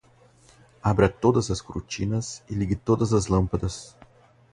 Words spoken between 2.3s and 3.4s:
e ligue todas as